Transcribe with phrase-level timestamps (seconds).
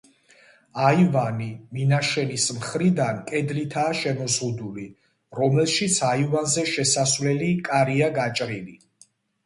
[0.85, 4.89] აივანი, მინაშენის მხრიდან, კედლითაა შემოზღუდული,
[5.43, 8.81] რომელშიც აივანზე შესასვლელი კარია გაჭრილი.